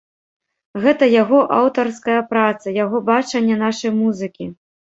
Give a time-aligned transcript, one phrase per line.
[0.85, 4.53] Гэта яго аўтарская праца, яго бачанне нашай музыкі.